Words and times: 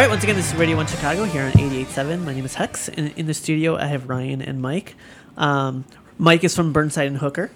right, 0.00 0.08
once 0.08 0.24
again, 0.24 0.36
this 0.36 0.50
is 0.50 0.58
Radio 0.58 0.78
1 0.78 0.86
Chicago 0.86 1.24
here 1.24 1.42
on 1.42 1.52
88.7. 1.52 2.24
My 2.24 2.32
name 2.32 2.46
is 2.46 2.54
Hex. 2.54 2.88
In, 2.88 3.08
in 3.16 3.26
the 3.26 3.34
studio, 3.34 3.76
I 3.76 3.84
have 3.84 4.08
Ryan 4.08 4.40
and 4.40 4.62
Mike. 4.62 4.94
Um, 5.36 5.84
Mike 6.16 6.42
is 6.42 6.56
from 6.56 6.72
Burnside 6.72 7.06
and 7.08 7.18
Hooker. 7.18 7.50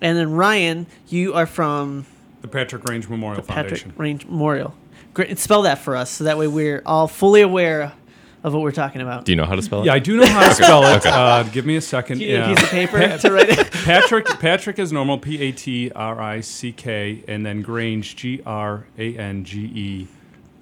And 0.00 0.16
then 0.16 0.30
Ryan, 0.30 0.86
you 1.08 1.34
are 1.34 1.46
from 1.46 2.06
The 2.42 2.48
Patrick 2.48 2.84
Grange 2.84 3.08
Memorial 3.08 3.42
Patrick 3.42 3.80
Foundation. 3.80 3.92
Grange 3.96 4.24
Memorial. 4.26 4.72
Great. 5.14 5.36
Spell 5.40 5.62
that 5.62 5.78
for 5.78 5.96
us 5.96 6.10
so 6.10 6.24
that 6.24 6.38
way 6.38 6.46
we're 6.46 6.80
all 6.86 7.08
fully 7.08 7.40
aware 7.40 7.92
of 8.44 8.54
what 8.54 8.62
we're 8.62 8.70
talking 8.70 9.00
about. 9.00 9.24
Do 9.24 9.32
you 9.32 9.36
know 9.36 9.44
how 9.44 9.56
to 9.56 9.62
spell 9.62 9.82
it? 9.82 9.86
Yeah, 9.86 9.94
I 9.94 9.98
do 9.98 10.16
know 10.16 10.26
how 10.26 10.48
to 10.48 10.54
spell 10.62 10.84
it. 10.84 11.04
Uh, 11.04 11.42
give 11.42 11.66
me 11.66 11.74
a 11.74 11.80
second. 11.80 12.18
Do 12.18 12.24
you 12.24 12.34
need 12.34 12.38
Yeah. 12.38 12.52
a 12.52 12.54
piece 12.54 12.64
of 12.64 12.70
paper 12.70 13.18
to 13.18 13.32
write 13.32 13.48
it? 13.48 13.72
Patrick 13.72 14.26
Patrick 14.38 14.78
is 14.78 14.92
normal. 14.92 15.18
P 15.18 15.40
A 15.42 15.50
T 15.50 15.90
R 15.90 16.20
I 16.20 16.40
C 16.40 16.70
K, 16.70 17.24
and 17.26 17.44
then 17.44 17.62
Grange 17.62 18.14
G 18.14 18.40
R 18.46 18.86
A 18.96 19.16
N 19.16 19.42
G 19.42 19.58
E. 19.74 20.08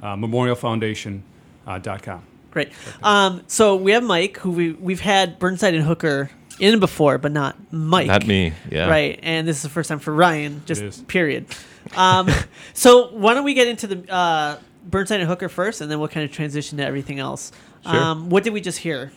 Uh, 0.02 0.16
Memorial 0.16 0.56
Foundation 0.56 1.22
uh, 1.66 1.78
dot 1.78 2.02
com. 2.02 2.22
Great. 2.50 2.70
Um, 3.02 3.42
so 3.46 3.76
we 3.76 3.92
have 3.92 4.02
Mike, 4.02 4.38
who 4.38 4.50
we, 4.50 4.72
we've 4.72 5.00
had 5.00 5.38
Burnside 5.38 5.74
and 5.74 5.84
Hooker 5.84 6.30
in 6.58 6.80
before, 6.80 7.18
but 7.18 7.32
not 7.32 7.56
Mike. 7.70 8.06
Not 8.06 8.26
me. 8.26 8.52
Yeah. 8.70 8.88
Right, 8.88 9.18
and 9.22 9.46
this 9.46 9.56
is 9.56 9.62
the 9.62 9.68
first 9.68 9.88
time 9.88 9.98
for 9.98 10.14
Ryan, 10.14 10.62
just 10.66 11.06
period. 11.06 11.46
Um, 11.94 12.28
so 12.74 13.12
why 13.12 13.34
don't 13.34 13.44
we 13.44 13.54
get 13.54 13.68
into 13.68 13.86
the 13.86 14.12
uh, 14.12 14.58
Burnside 14.84 15.20
and 15.20 15.28
Hooker 15.28 15.48
first, 15.48 15.80
and 15.80 15.88
then 15.88 16.00
we'll 16.00 16.08
kind 16.08 16.24
of 16.24 16.32
transition 16.32 16.78
to 16.78 16.84
everything 16.84 17.20
else. 17.20 17.52
Sure. 17.84 17.94
Um, 17.94 18.28
what 18.28 18.42
did 18.42 18.52
we 18.52 18.60
just 18.60 18.78
hear? 18.78 19.12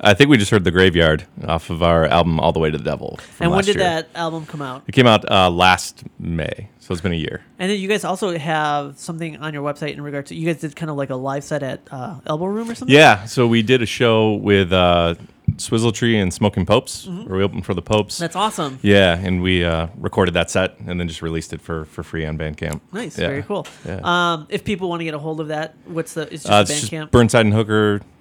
I 0.00 0.14
think 0.14 0.30
we 0.30 0.36
just 0.36 0.50
heard 0.50 0.64
the 0.64 0.70
Graveyard 0.70 1.24
off 1.46 1.70
of 1.70 1.82
our 1.82 2.06
album 2.06 2.38
All 2.38 2.52
the 2.52 2.60
Way 2.60 2.70
to 2.70 2.78
the 2.78 2.84
Devil. 2.84 3.18
And 3.40 3.50
when 3.50 3.64
did 3.64 3.76
year. 3.76 3.84
that 3.84 4.08
album 4.14 4.46
come 4.46 4.62
out? 4.62 4.84
It 4.86 4.92
came 4.92 5.06
out 5.08 5.28
uh, 5.30 5.50
last 5.50 6.04
May, 6.20 6.68
so 6.78 6.92
it's 6.92 7.00
been 7.02 7.12
a 7.12 7.16
year. 7.16 7.42
And 7.58 7.70
then 7.70 7.80
you 7.80 7.88
guys 7.88 8.04
also 8.04 8.36
have 8.38 8.98
something 8.98 9.36
on 9.38 9.52
your 9.52 9.62
website 9.64 9.94
in 9.94 10.00
regards 10.02 10.28
to 10.28 10.36
you 10.36 10.46
guys 10.46 10.60
did 10.60 10.76
kind 10.76 10.88
of 10.90 10.96
like 10.96 11.10
a 11.10 11.16
live 11.16 11.42
set 11.42 11.62
at 11.64 11.80
uh, 11.90 12.20
Elbo 12.26 12.46
Room 12.52 12.70
or 12.70 12.74
something. 12.76 12.94
Yeah, 12.94 13.24
so 13.24 13.46
we 13.48 13.62
did 13.62 13.82
a 13.82 13.86
show 13.86 14.34
with 14.34 14.72
uh, 14.72 15.16
Swizzle 15.56 15.90
Tree 15.90 16.16
and 16.16 16.32
Smoking 16.32 16.64
Popes, 16.64 17.08
where 17.08 17.38
we 17.38 17.42
opened 17.42 17.66
for 17.66 17.74
the 17.74 17.82
Popes. 17.82 18.14
Mm-hmm. 18.14 18.22
that's 18.22 18.36
awesome. 18.36 18.78
yeah, 18.82 19.18
and 19.18 19.42
we 19.42 19.64
uh, 19.64 19.88
recorded 19.96 20.34
that 20.34 20.48
set 20.48 20.78
and 20.86 21.00
then 21.00 21.08
just 21.08 21.22
released 21.22 21.52
it 21.52 21.60
for, 21.60 21.86
for 21.86 22.04
free 22.04 22.24
on 22.24 22.38
Bandcamp. 22.38 22.80
Nice, 22.92 23.18
Yeah. 23.18 23.28
very 23.28 23.42
cool. 23.42 23.66
Yeah. 23.84 23.98
Um, 24.04 24.46
if 24.48 24.62
people 24.62 24.88
want 24.88 25.00
to 25.00 25.04
get 25.04 25.14
a 25.14 25.18
hold 25.18 25.40
of 25.40 25.48
that, 25.48 25.74
what's 25.86 26.14
the? 26.14 26.22
It's 26.32 26.44
just 26.44 26.46
Uh, 26.52 26.60
it's 26.60 26.80
just 26.82 26.92
Bandcamp. 26.92 27.10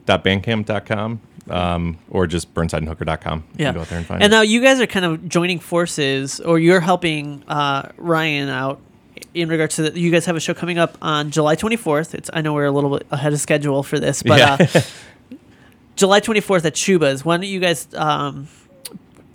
burnsideandhooker.bandcamp.com 0.08 1.22
um, 1.50 1.98
or 2.10 2.28
just 2.28 2.54
burnsideandhooker.com. 2.54 3.40
You 3.40 3.56
yeah. 3.58 3.66
can 3.68 3.76
go 3.76 3.82
out 3.82 3.88
there 3.88 3.98
and 3.98 4.08
find 4.08 4.24
and 4.24 4.34
it. 4.34 4.36
now 4.36 4.42
you 4.42 4.62
guys 4.62 4.80
are 4.82 4.88
kind 4.88 5.06
of 5.06 5.28
joining 5.30 5.60
forces, 5.60 6.40
or 6.40 6.60
you're 6.60 6.80
helping 6.82 7.44
uh, 7.48 7.90
Ryan 7.98 8.50
out 8.50 8.82
in 9.34 9.50
regards 9.50 9.76
to 9.78 9.90
the, 9.90 10.00
you 10.00 10.12
guys 10.12 10.26
have 10.26 10.36
a 10.36 10.40
show 10.40 10.54
coming 10.54 10.78
up 10.78 10.98
on 11.02 11.32
July 11.32 11.56
24th. 11.56 12.14
It's 12.14 12.30
I 12.34 12.42
know 12.42 12.54
we're 12.54 12.66
a 12.66 12.72
little 12.72 12.98
bit 12.98 13.08
ahead 13.12 13.34
of 13.34 13.40
schedule 13.40 13.84
for 13.84 14.00
this, 14.00 14.24
but 14.24 14.40
Yeah. 14.40 14.58
uh, 14.60 14.82
July 15.96 16.20
24th 16.20 16.66
at 16.66 16.76
Schubas. 16.76 17.26
Why 17.26 17.38
don't 17.38 17.48
you 17.48 17.60
guys? 17.60 17.88
Um, 17.96 18.48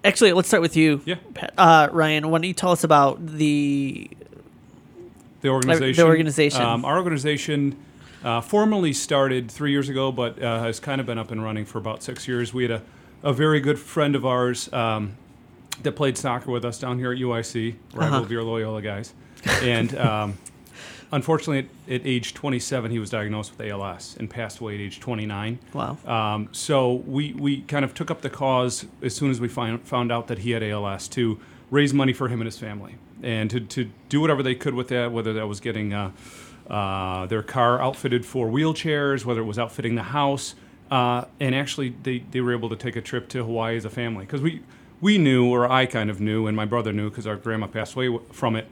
actually, 0.05 0.33
let's 0.33 0.49
start 0.49 0.61
with 0.63 0.77
you, 0.77 1.01
Yeah. 1.05 1.17
Uh, 1.59 1.89
Ryan. 1.91 2.31
Why 2.31 2.39
don't 2.39 2.45
you 2.49 2.55
tell 2.55 2.71
us 2.73 2.85
about 2.85 3.25
the 3.27 4.09
The 5.41 5.49
organization. 5.49 6.05
The 6.05 6.09
organization. 6.09 6.63
Um, 6.63 6.85
our 6.85 6.99
organization 6.99 7.77
uh, 8.25 8.41
formally 8.41 8.93
started 8.93 9.51
three 9.51 9.71
years 9.71 9.89
ago, 9.89 10.13
but 10.13 10.41
uh, 10.43 10.61
has 10.63 10.81
kind 10.81 11.01
of 11.01 11.07
been 11.07 11.19
up 11.19 11.31
and 11.31 11.43
running 11.43 11.65
for 11.65 11.79
about 11.79 12.03
six 12.03 12.27
years. 12.29 12.53
We 12.55 12.63
had 12.65 12.71
a, 12.73 12.83
a 13.23 13.33
very 13.33 13.61
good 13.61 13.79
friend 13.79 14.15
of 14.15 14.25
ours 14.27 14.73
um, 14.73 15.17
that 15.83 15.93
played 15.93 16.17
soccer 16.19 16.51
with 16.51 16.65
us 16.65 16.79
down 16.79 16.99
here 16.99 17.13
at 17.13 17.19
UIC, 17.19 17.75
rival 17.95 18.19
Uh-huh. 18.21 18.29
Beer 18.29 18.43
Loyola 18.43 18.83
guys. 18.83 19.15
And 19.63 19.97
um, 19.99 20.39
unfortunately, 21.13 21.69
at, 21.89 22.01
at 22.01 22.07
age 22.07 22.35
27, 22.35 22.91
he 22.91 22.99
was 22.99 23.11
diagnosed 23.11 23.57
with 23.57 23.69
ALS 23.69 24.17
and 24.19 24.29
passed 24.31 24.59
away 24.61 24.75
at 24.77 24.81
age 24.81 25.01
29. 25.01 25.59
wow. 25.73 25.97
Um, 26.07 26.49
so 26.53 26.93
we, 27.07 27.33
we 27.33 27.63
kind 27.63 27.85
of 27.85 27.95
took 27.95 28.11
up 28.11 28.21
the 28.23 28.31
cause 28.31 28.87
as 29.03 29.15
soon 29.15 29.31
as 29.31 29.41
we 29.41 29.49
find, 29.49 29.81
found 29.83 30.13
out 30.13 30.29
that 30.29 30.39
he 30.41 30.53
had 30.53 30.63
ALS 30.63 31.09
to 31.09 31.41
raise 31.71 31.93
money 31.95 32.13
for 32.13 32.29
him 32.29 32.41
and 32.41 32.47
his 32.47 32.59
family 32.59 32.97
and 33.23 33.51
to, 33.51 33.61
to 33.61 33.91
do 34.09 34.21
whatever 34.21 34.43
they 34.43 34.55
could 34.55 34.75
with 34.75 34.89
that, 34.89 35.11
whether 35.13 35.33
that 35.33 35.47
was 35.47 35.59
getting 35.61 35.93
uh, 35.93 36.11
uh, 36.73 37.27
their 37.27 37.43
car 37.43 37.81
outfitted 37.81 38.25
for 38.27 38.49
wheelchairs, 38.49 39.25
whether 39.25 39.41
it 39.41 39.45
was 39.45 39.59
outfitting 39.59 39.95
the 39.95 40.03
house. 40.03 40.55
Uh, 40.91 41.25
and 41.39 41.55
actually, 41.55 41.95
they, 42.03 42.19
they 42.33 42.41
were 42.41 42.53
able 42.53 42.69
to 42.69 42.77
take 42.77 42.97
a 42.97 43.01
trip 43.01 43.29
to 43.29 43.45
Hawaii 43.45 43.77
as 43.77 43.85
a 43.85 43.91
family 43.91 44.25
because 44.27 44.41
we, 44.43 44.63
we 45.01 45.17
knew, 45.19 45.47
or 45.49 45.71
I 45.71 45.87
kind 45.87 46.11
of 46.11 46.21
knew, 46.21 46.47
and 46.47 46.57
my 46.57 46.65
brother 46.65 46.93
knew 46.93 47.09
because 47.11 47.27
our 47.27 47.37
grandma 47.37 47.67
passed 47.67 47.95
away 47.95 48.07
w- 48.07 48.25
from 48.33 48.57
it, 48.57 48.67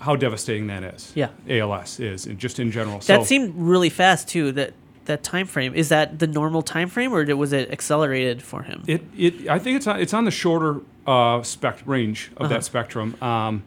how 0.00 0.16
devastating 0.16 0.66
that 0.68 0.82
is. 0.82 1.12
Yeah. 1.14 1.28
ALS 1.48 2.00
is, 2.00 2.26
and 2.26 2.38
just 2.38 2.58
in 2.58 2.70
general. 2.72 2.98
That 2.98 3.20
so, 3.20 3.24
seemed 3.24 3.54
really 3.56 3.90
fast 3.90 4.28
too. 4.28 4.52
That 4.52 4.72
that 5.04 5.24
time 5.24 5.46
frame 5.48 5.74
is 5.74 5.88
that 5.88 6.18
the 6.20 6.26
normal 6.28 6.62
time 6.62 6.88
frame, 6.88 7.12
or 7.12 7.24
was 7.36 7.52
it 7.52 7.70
accelerated 7.72 8.40
for 8.42 8.62
him? 8.62 8.82
It, 8.86 9.02
it 9.16 9.48
I 9.48 9.58
think 9.58 9.76
it's 9.76 9.86
on, 9.88 10.00
it's 10.00 10.14
on 10.14 10.24
the 10.24 10.30
shorter 10.30 10.80
uh, 11.06 11.42
spec 11.42 11.80
range 11.86 12.30
of 12.36 12.42
Uh-huh. 12.46 12.54
that 12.54 12.64
spectrum. 12.64 13.16
Um, 13.22 13.62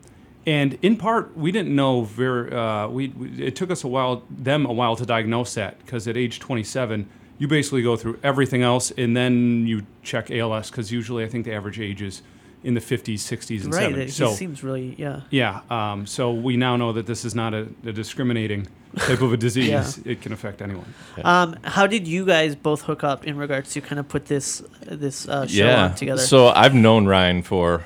and 0.45 0.77
in 0.81 0.97
part, 0.97 1.35
we 1.35 1.51
didn't 1.51 1.75
know 1.75 2.03
very. 2.03 2.51
Uh, 2.51 2.87
we, 2.87 3.09
we 3.09 3.43
it 3.43 3.55
took 3.55 3.71
us 3.71 3.83
a 3.83 3.87
while, 3.87 4.23
them 4.29 4.65
a 4.65 4.73
while 4.73 4.95
to 4.95 5.05
diagnose 5.05 5.55
that 5.55 5.79
because 5.79 6.07
at 6.07 6.17
age 6.17 6.39
27, 6.39 7.09
you 7.37 7.47
basically 7.47 7.81
go 7.81 7.95
through 7.95 8.19
everything 8.23 8.61
else 8.61 8.91
and 8.91 9.17
then 9.17 9.65
you 9.65 9.85
check 10.03 10.29
ALS 10.29 10.69
because 10.69 10.91
usually 10.91 11.23
I 11.23 11.27
think 11.27 11.45
the 11.45 11.53
average 11.53 11.79
age 11.79 12.01
is 12.01 12.21
in 12.63 12.73
the 12.73 12.79
50s, 12.79 13.15
60s, 13.15 13.63
and 13.63 13.73
right. 13.73 13.93
70s. 13.93 13.97
It, 13.97 14.11
so 14.13 14.29
he 14.29 14.35
seems 14.35 14.63
really 14.63 14.95
yeah. 14.97 15.21
yeah, 15.29 15.61
um, 15.69 16.07
so 16.07 16.31
we 16.31 16.57
now 16.57 16.75
know 16.75 16.93
that 16.93 17.05
this 17.05 17.23
is 17.25 17.35
not 17.35 17.53
a, 17.53 17.67
a 17.85 17.91
discriminating 17.91 18.67
type 18.97 19.21
of 19.21 19.33
a 19.33 19.37
disease. 19.47 19.99
It 20.05 20.21
can 20.21 20.31
affect 20.31 20.61
anyone. 20.61 20.93
Um, 21.23 21.57
how 21.63 21.85
did 21.85 22.07
you 22.07 22.25
guys 22.25 22.55
both 22.55 22.81
hook 22.81 23.03
up 23.03 23.25
in 23.25 23.37
regards 23.37 23.73
to 23.73 23.81
kind 23.81 23.99
of 23.99 24.07
put 24.07 24.25
this 24.25 24.63
this 24.81 25.27
uh, 25.27 25.45
show 25.45 25.65
yeah. 25.65 25.83
on 25.85 25.95
together? 25.95 26.21
So 26.21 26.47
I've 26.47 26.73
known 26.73 27.05
Ryan 27.05 27.43
for 27.43 27.83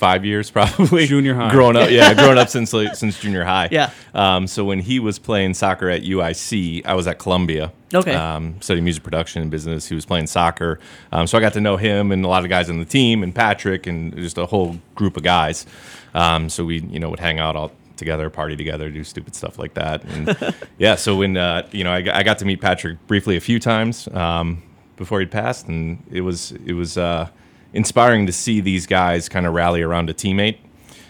25 0.00 0.24
years 0.24 0.50
probably. 0.50 1.06
Junior 1.06 1.34
high. 1.34 1.50
Growing 1.50 1.76
up, 1.76 1.90
yeah, 1.90 2.14
growing 2.14 2.38
up 2.38 2.48
since 2.56 2.72
like, 2.72 2.94
since 2.94 3.20
junior 3.20 3.44
high. 3.44 3.68
Yeah. 3.70 3.90
Um, 4.14 4.46
so 4.46 4.64
when 4.64 4.80
he 4.80 4.98
was 4.98 5.18
playing 5.18 5.52
soccer 5.54 5.90
at 5.90 6.02
UIC, 6.02 6.86
I 6.86 6.94
was 6.94 7.06
at 7.06 7.18
Columbia. 7.18 7.70
Okay. 7.92 8.14
Um, 8.14 8.56
studying 8.62 8.84
music 8.84 9.02
production 9.02 9.42
and 9.42 9.50
business. 9.50 9.86
He 9.88 9.94
was 9.94 10.06
playing 10.06 10.26
soccer. 10.28 10.78
Um, 11.12 11.26
so 11.26 11.36
I 11.36 11.40
got 11.42 11.52
to 11.52 11.60
know 11.60 11.76
him 11.76 12.12
and 12.12 12.24
a 12.24 12.28
lot 12.28 12.44
of 12.44 12.48
guys 12.50 12.70
on 12.70 12.78
the 12.78 12.84
team 12.86 13.22
and 13.22 13.34
Patrick 13.34 13.86
and 13.86 14.16
just 14.16 14.38
a 14.38 14.46
whole 14.46 14.78
group 14.94 15.16
of 15.18 15.22
guys. 15.22 15.66
Um, 16.14 16.48
so 16.48 16.64
we, 16.64 16.80
you 16.80 16.98
know, 16.98 17.10
would 17.10 17.20
hang 17.20 17.38
out 17.38 17.54
all 17.54 17.70
together, 17.96 18.30
party 18.30 18.56
together, 18.56 18.88
do 18.88 19.04
stupid 19.04 19.34
stuff 19.34 19.58
like 19.58 19.74
that. 19.74 20.02
And 20.04 20.54
yeah, 20.78 20.94
so 20.94 21.16
when, 21.16 21.36
uh, 21.36 21.68
you 21.72 21.84
know, 21.84 21.92
I, 21.92 22.00
got- 22.00 22.16
I 22.16 22.22
got 22.22 22.38
to 22.38 22.46
meet 22.46 22.60
Patrick 22.62 23.04
briefly 23.06 23.36
a 23.36 23.40
few 23.40 23.58
times 23.60 24.08
um, 24.08 24.62
before 24.96 25.20
he'd 25.20 25.30
passed. 25.30 25.68
And 25.68 26.02
it 26.10 26.22
was, 26.22 26.52
it 26.64 26.72
was 26.72 26.96
uh, 26.96 27.28
inspiring 27.72 28.26
to 28.26 28.32
see 28.32 28.60
these 28.60 28.86
guys 28.86 29.28
kind 29.28 29.46
of 29.46 29.54
rally 29.54 29.82
around 29.82 30.10
a 30.10 30.14
teammate 30.14 30.58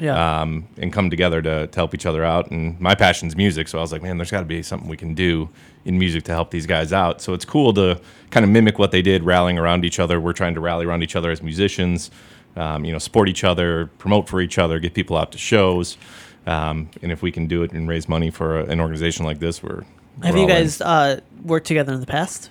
yeah. 0.01 0.41
um, 0.41 0.67
and 0.79 0.93
come 0.93 1.11
together 1.11 1.41
to, 1.43 1.67
to 1.67 1.77
help 1.77 1.95
each 1.95 2.07
other 2.07 2.25
out. 2.25 2.51
And 2.51 2.81
my 2.81 2.95
passion's 2.95 3.37
music, 3.37 3.69
so 3.69 3.79
I 3.79 3.81
was 3.83 3.93
like, 3.93 4.03
man, 4.03 4.17
there's 4.17 4.31
got 4.31 4.41
to 4.41 4.47
be 4.47 4.63
something 4.63 4.89
we 4.89 4.97
can 4.97 5.15
do 5.15 5.49
in 5.85 5.99
music 5.99 6.25
to 6.25 6.33
help 6.33 6.51
these 6.51 6.67
guys 6.67 6.93
out. 6.93 7.21
So 7.21 7.35
it's 7.35 7.45
cool 7.45 7.73
to 7.75 8.01
kind 8.31 8.45
of 8.45 8.51
mimic 8.51 8.79
what 8.79 8.91
they 8.91 9.03
did, 9.03 9.23
rallying 9.23 9.59
around 9.59 9.85
each 9.85 9.99
other. 10.01 10.21
We're 10.21 10.33
trying 10.33 10.55
to 10.55 10.61
rally 10.61 10.87
around 10.87 11.03
each 11.03 11.17
other 11.17 11.31
as 11.31 11.43
musicians, 11.43 12.11
um, 12.57 12.85
you 12.85 12.93
know, 12.93 12.99
support 12.99 13.29
each 13.29 13.45
other, 13.45 13.87
promote 13.99 14.29
for 14.29 14.41
each 14.41 14.59
other, 14.59 14.79
get 14.81 14.95
people 14.95 15.17
out 15.17 15.33
to 15.33 15.39
shows. 15.39 15.97
Um, 16.47 16.91
and 17.03 17.13
if 17.13 17.23
we 17.23 17.31
can 17.31 17.47
do 17.47 17.63
it 17.63 17.73
and 17.73 17.89
raise 17.89 18.09
money 18.09 18.31
for 18.31 18.61
a, 18.61 18.65
an 18.65 18.81
organization 18.81 19.27
like 19.27 19.39
this, 19.39 19.63
we're 19.63 19.85
Have 20.23 20.35
we're 20.35 20.41
you 20.41 20.49
guys 20.49 20.81
uh, 20.81 21.21
worked 21.45 21.67
together 21.67 21.93
in 21.93 22.01
the 22.01 22.07
past? 22.07 22.51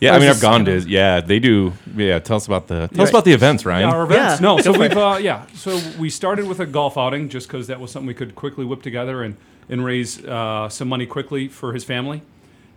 Yeah, 0.00 0.10
I 0.10 0.18
mean, 0.18 0.28
this 0.28 0.36
I've 0.36 0.42
gone 0.42 0.64
to. 0.66 0.80
Yeah, 0.80 1.20
they 1.20 1.38
do. 1.38 1.72
Yeah, 1.96 2.18
tell 2.18 2.36
us 2.36 2.46
about 2.46 2.66
the 2.66 2.88
tell 2.88 2.98
Right. 2.98 3.00
us 3.00 3.10
about 3.10 3.24
the 3.24 3.32
events, 3.32 3.64
Ryan. 3.64 3.88
Our 3.88 4.02
events? 4.04 4.40
Yeah. 4.40 4.46
No, 4.46 4.58
so 4.58 4.72
we've 4.72 4.96
uh, 4.96 5.18
yeah. 5.20 5.46
So 5.54 5.80
we 5.98 6.10
started 6.10 6.46
with 6.46 6.60
a 6.60 6.66
golf 6.66 6.98
outing 6.98 7.28
just 7.28 7.46
because 7.48 7.68
that 7.68 7.80
was 7.80 7.90
something 7.90 8.06
we 8.06 8.14
could 8.14 8.34
quickly 8.34 8.64
whip 8.64 8.82
together 8.82 9.22
and 9.22 9.36
and 9.68 9.84
raise 9.84 10.22
uh, 10.24 10.68
some 10.68 10.88
money 10.88 11.06
quickly 11.06 11.48
for 11.48 11.72
his 11.72 11.84
family. 11.84 12.22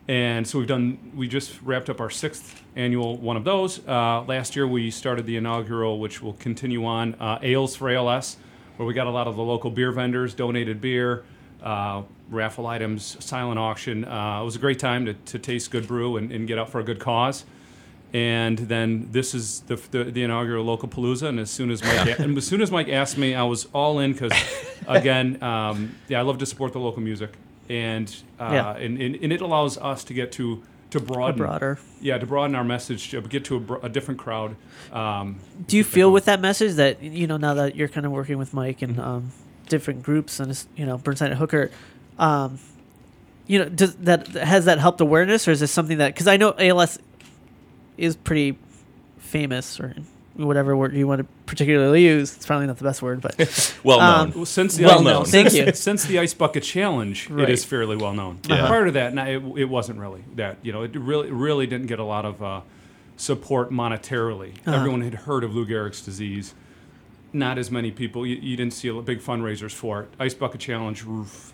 And 0.08 0.48
so 0.48 0.58
we've 0.60 0.68
done. 0.68 1.12
We 1.16 1.28
just 1.28 1.62
wrapped 1.64 1.90
up 1.90 2.00
our 2.00 2.10
sixth 2.10 2.64
annual 2.78 3.18
one 3.18 3.36
of 3.36 3.44
those. 3.44 3.86
Uh, 3.86 4.22
last 4.24 4.56
year 4.56 4.66
we 4.68 4.90
started 4.90 5.26
the 5.26 5.36
inaugural, 5.36 6.00
which 6.00 6.22
will 6.22 6.34
continue 6.34 6.86
on 6.86 7.16
uh, 7.16 7.40
Ales 7.42 7.76
for 7.76 7.90
ALS, 7.90 8.38
where 8.78 8.88
we 8.88 8.94
got 8.94 9.08
a 9.08 9.12
lot 9.12 9.28
of 9.28 9.36
the 9.36 9.44
local 9.44 9.70
beer 9.70 9.92
vendors 9.92 10.34
donated 10.34 10.80
beer. 10.80 11.26
Uh, 11.68 12.04
raffle 12.30 12.66
items, 12.68 13.18
silent 13.24 13.60
auction. 13.60 14.06
Uh, 14.06 14.42
it 14.42 14.46
was 14.46 14.56
a 14.56 14.60
great 14.60 14.80
time 14.80 15.06
to, 15.06 15.14
to 15.32 15.38
taste 15.40 15.70
good 15.72 15.86
brew 15.88 16.16
and, 16.18 16.32
and 16.32 16.48
get 16.48 16.58
out 16.58 16.70
for 16.70 16.80
a 16.80 16.84
good 16.84 17.00
cause. 17.00 17.44
And 18.14 18.58
then 18.58 19.10
this 19.12 19.36
is 19.36 19.62
the, 19.62 19.76
the, 19.92 20.06
the 20.06 20.24
inaugural 20.24 20.64
local 20.64 20.88
palooza. 20.88 21.28
And 21.28 21.40
as 21.42 21.50
soon 21.50 21.70
as 21.72 21.84
Mike, 21.84 22.20
and 22.20 22.38
as 22.38 22.48
soon 22.48 22.62
as 22.62 22.72
Mike 22.72 22.88
asked 22.90 23.18
me, 23.18 23.36
I 23.36 23.44
was 23.44 23.68
all 23.74 24.00
in 24.00 24.14
because, 24.14 24.32
again, 24.88 25.42
um, 25.44 25.96
yeah, 26.08 26.20
I 26.20 26.22
love 26.22 26.38
to 26.38 26.46
support 26.46 26.72
the 26.74 26.80
local 26.80 27.02
music, 27.02 27.32
and 27.70 28.08
uh, 28.40 28.50
Yeah. 28.54 28.78
and, 28.78 29.02
and 29.02 29.16
and 29.24 29.34
it 29.34 29.42
allows 29.42 29.78
us 29.78 30.06
to 30.06 30.14
get 30.14 30.32
to 30.34 30.64
to 30.92 31.02
broaden, 31.02 31.38
broader. 31.40 31.78
yeah, 32.00 32.18
to 32.18 32.26
broaden 32.26 32.56
our 32.56 32.64
message, 32.64 33.10
to 33.12 33.22
get 33.22 33.44
to 33.46 33.58
a, 33.58 33.60
bro- 33.60 33.82
a 33.82 33.90
different 33.90 34.20
crowd. 34.22 34.56
Um, 34.94 35.36
Do 35.68 35.76
you 35.76 35.84
feel 35.84 36.10
with 36.14 36.24
that 36.26 36.40
message 36.40 36.76
that 36.76 37.04
you 37.04 37.28
know 37.28 37.36
now 37.36 37.56
that 37.56 37.76
you're 37.76 37.90
kind 37.90 38.06
of 38.06 38.14
working 38.14 38.38
with 38.38 38.54
Mike 38.54 38.82
and 38.82 38.98
um, 39.02 39.32
different 39.70 40.04
groups 40.04 40.40
and 40.40 40.66
you 40.76 40.86
know 40.86 40.98
Burnside 40.98 41.32
and 41.32 41.40
Hooker, 41.40 41.72
um, 42.20 42.60
you 43.48 43.60
know, 43.60 43.70
does 43.70 43.96
that 43.98 44.28
has 44.30 44.66
that 44.66 44.80
helped 44.80 45.02
awareness, 45.02 45.48
or 45.48 45.52
is 45.52 45.60
this 45.60 45.72
something 45.72 45.98
that 46.00 46.14
because 46.14 46.28
I 46.28 46.38
know 46.38 46.54
ALS 46.58 47.00
is 47.98 48.16
pretty 48.16 48.58
famous, 49.20 49.80
or 49.80 49.96
whatever 50.36 50.78
word 50.78 50.94
you 50.94 51.08
want 51.08 51.20
to 51.20 51.28
particularly 51.48 52.04
use. 52.06 52.36
It's 52.36 52.46
probably 52.46 52.68
not 52.68 52.78
the 52.78 52.84
best 52.84 53.02
word, 53.02 53.22
but 53.22 53.76
Well 53.84 54.00
Um, 54.00 54.30
known. 54.30 54.38
Well, 54.38 54.46
since 54.46 54.76
the 54.76 54.86
Well 54.86 55.00
ice, 55.00 55.04
known. 55.06 55.26
Since, 55.26 55.54
Thank 55.54 55.68
you. 55.68 55.74
since 55.74 56.06
the 56.06 56.20
ice 56.20 56.34
bucket 56.36 56.62
challenge, 56.64 57.30
Right. 57.30 57.50
it 57.50 57.54
is 57.54 57.66
fairly 57.66 57.96
well 57.96 58.14
known. 58.14 58.40
Yeah. 58.48 58.68
Prior 58.68 58.86
to 58.86 58.92
that, 58.92 59.14
no, 59.16 59.26
it, 59.26 59.62
it 59.62 59.66
wasn't 59.66 60.00
really 60.00 60.24
that. 60.36 60.58
You 60.62 60.74
know, 60.74 60.84
it 60.84 60.96
really 60.96 61.32
really 61.32 61.66
didn't 61.68 61.88
get 61.88 62.00
a 62.00 62.04
lot 62.04 62.26
of 62.26 62.44
uh, 62.44 62.62
support 63.16 63.72
monetarily. 63.72 64.52
Uh-huh. 64.66 64.76
Everyone 64.78 65.02
had 65.02 65.14
heard 65.16 65.44
of 65.44 65.56
Lou 65.56 65.66
Gehrig's 65.66 66.02
disease. 66.02 66.54
Not 67.34 67.58
as 67.58 67.70
many 67.70 67.92
people. 67.92 68.26
You, 68.26 68.36
you 68.38 68.56
didn't 68.58 68.74
see 68.74 68.88
a 68.88 68.94
big 69.02 69.20
fundraisers 69.22 69.72
for 69.74 70.02
it. 70.04 70.10
Ice 70.20 70.34
bucket 70.34 70.62
challenge 70.62 71.04
roof 71.04 71.54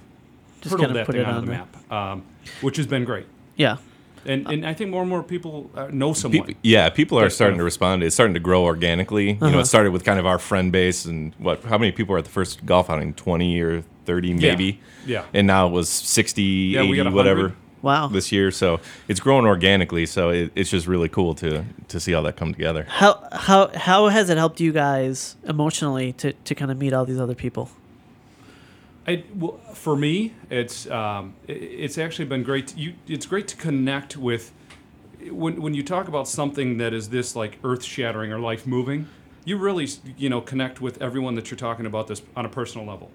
Just 0.61 0.71
hurdled 0.73 0.87
kinda 0.89 0.93
that 0.99 1.05
put 1.05 1.13
thing 1.13 1.21
it 1.21 1.27
onto 1.27 1.37
on 1.39 1.45
the 1.45 1.51
the- 1.51 1.57
map, 1.57 1.91
um, 1.91 2.23
which 2.61 2.77
has 2.77 2.87
been 2.87 3.03
great. 3.05 3.25
yeah, 3.55 3.77
And 4.25 4.47
and 4.47 4.65
I 4.65 4.73
think 4.73 4.91
more 4.91 5.01
and 5.01 5.09
more 5.09 5.23
people 5.23 5.69
uh, 5.75 5.87
know 5.91 6.13
someone. 6.13 6.45
People, 6.47 6.59
yeah, 6.63 6.89
people 6.89 7.17
are 7.19 7.23
That's 7.23 7.35
starting 7.35 7.53
kind 7.55 7.59
to 7.61 7.63
respond. 7.65 8.03
It's 8.03 8.15
starting 8.15 8.35
to 8.35 8.39
grow 8.39 8.63
organically. 8.63 9.31
You 9.31 9.37
know, 9.41 9.47
Uh-huh. 9.47 9.59
it 9.59 9.65
started 9.65 9.91
with 9.91 10.03
kind 10.05 10.19
of 10.19 10.25
our 10.25 10.39
friend 10.39 10.71
base 10.71 11.05
and 11.05 11.33
what? 11.39 11.63
How 11.63 11.77
many 11.77 11.91
people 11.91 12.13
were 12.13 12.19
at 12.19 12.25
the 12.25 12.31
first 12.31 12.65
golf 12.65 12.89
outing? 12.89 13.13
Twenty 13.15 13.59
or 13.59 13.83
thirty, 14.05 14.33
maybe. 14.33 14.79
Yeah. 15.05 15.25
And 15.33 15.47
now 15.47 15.67
it 15.67 15.71
was 15.71 15.89
60, 15.89 16.41
Yeah, 16.43 16.81
we 16.83 16.87
80, 16.93 16.97
got 16.97 17.05
100. 17.13 17.15
whatever. 17.15 17.55
Wow. 17.83 18.07
This 18.07 18.31
year, 18.31 18.49
so 18.49 18.79
it's 19.09 19.19
growing 19.19 19.45
organically. 19.45 20.05
So 20.05 20.29
it, 20.29 20.53
it's 20.55 20.69
just 20.69 20.87
really 20.87 21.09
cool 21.09 21.35
to 21.35 21.65
to 21.89 21.99
see 21.99 22.13
all 22.13 22.23
that 22.23 22.37
come 22.37 22.53
together. 22.53 22.85
how 22.87 23.27
how 23.33 23.67
how 23.75 24.07
has 24.07 24.29
it 24.29 24.37
helped 24.37 24.61
you 24.61 24.71
guys 24.71 25.35
emotionally 25.43 26.13
to 26.13 26.31
to 26.31 26.55
kind 26.55 26.71
of 26.71 26.77
meet 26.77 26.93
all 26.93 27.03
these 27.05 27.19
other 27.19 27.35
people? 27.35 27.69
I, 29.05 29.25
well, 29.35 29.57
for 29.73 29.97
me, 29.97 30.33
it's 30.49 30.89
um, 30.89 31.35
it's 31.45 31.97
actually 31.97 32.25
been 32.25 32.43
great. 32.43 32.67
To, 32.69 32.79
you, 32.79 32.93
it's 33.05 33.25
great 33.25 33.49
to 33.49 33.57
connect 33.57 34.15
with 34.15 34.53
when 35.29 35.61
when 35.61 35.73
you 35.73 35.83
talk 35.83 36.07
about 36.07 36.29
something 36.29 36.77
that 36.77 36.93
is 36.93 37.09
this 37.09 37.35
like 37.35 37.59
earth 37.65 37.83
shattering 37.83 38.31
or 38.31 38.39
life 38.39 38.65
moving. 38.65 39.09
You 39.43 39.57
really 39.57 39.89
you 40.17 40.29
know 40.29 40.39
connect 40.39 40.79
with 40.79 41.01
everyone 41.01 41.35
that 41.35 41.51
you're 41.51 41.57
talking 41.57 41.85
about 41.85 42.07
this 42.07 42.21
on 42.33 42.45
a 42.45 42.49
personal 42.49 42.87
level. 42.87 43.11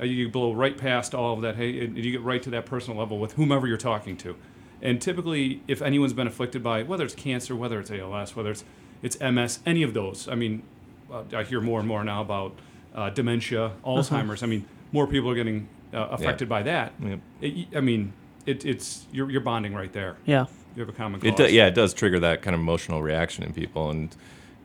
Uh, 0.00 0.04
you 0.04 0.28
blow 0.28 0.52
right 0.52 0.76
past 0.76 1.14
all 1.14 1.34
of 1.34 1.42
that. 1.42 1.56
Hey, 1.56 1.84
and 1.84 1.96
you 1.96 2.12
get 2.12 2.22
right 2.22 2.42
to 2.42 2.50
that 2.50 2.66
personal 2.66 2.98
level 2.98 3.18
with 3.18 3.32
whomever 3.32 3.66
you're 3.66 3.76
talking 3.76 4.16
to. 4.18 4.36
And 4.82 5.00
typically, 5.00 5.62
if 5.68 5.82
anyone's 5.82 6.14
been 6.14 6.26
afflicted 6.26 6.62
by 6.62 6.82
whether 6.82 7.04
it's 7.04 7.14
cancer, 7.14 7.54
whether 7.54 7.78
it's 7.78 7.90
ALS, 7.90 8.34
whether 8.34 8.50
it's 8.50 8.64
it's 9.02 9.18
MS, 9.20 9.60
any 9.64 9.82
of 9.82 9.94
those. 9.94 10.28
I 10.28 10.34
mean, 10.34 10.62
uh, 11.10 11.24
I 11.34 11.42
hear 11.44 11.60
more 11.60 11.78
and 11.78 11.88
more 11.88 12.04
now 12.04 12.20
about 12.20 12.58
uh, 12.94 13.10
dementia, 13.10 13.72
Alzheimer's. 13.84 14.42
I 14.42 14.46
mean, 14.46 14.66
more 14.92 15.06
people 15.06 15.30
are 15.30 15.34
getting 15.34 15.68
uh, 15.92 16.08
affected 16.10 16.48
by 16.48 16.62
that. 16.64 16.92
Yep. 17.00 17.20
It, 17.40 17.68
I 17.76 17.80
mean, 17.80 18.12
it, 18.46 18.64
it's 18.64 19.06
you're, 19.12 19.30
you're 19.30 19.40
bonding 19.40 19.74
right 19.74 19.92
there. 19.92 20.16
Yeah, 20.26 20.46
You 20.76 20.80
have 20.80 20.88
a 20.88 20.92
common 20.92 21.20
cause. 21.20 21.28
It 21.28 21.36
do, 21.36 21.52
yeah, 21.52 21.66
it 21.66 21.74
does 21.74 21.94
trigger 21.94 22.20
that 22.20 22.42
kind 22.42 22.54
of 22.54 22.60
emotional 22.60 23.02
reaction 23.02 23.44
in 23.44 23.52
people, 23.52 23.90
and 23.90 24.14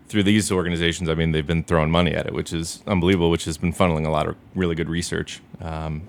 through 0.07 0.23
these 0.23 0.51
organizations, 0.51 1.09
I 1.09 1.15
mean, 1.15 1.31
they've 1.31 1.45
been 1.45 1.63
throwing 1.63 1.89
money 1.89 2.13
at 2.13 2.27
it, 2.27 2.33
which 2.33 2.53
is 2.53 2.83
unbelievable, 2.85 3.29
which 3.29 3.45
has 3.45 3.57
been 3.57 3.73
funneling 3.73 4.05
a 4.05 4.11
lot 4.11 4.27
of 4.27 4.35
really 4.53 4.75
good 4.75 4.89
research. 4.89 5.41
Um, 5.61 6.01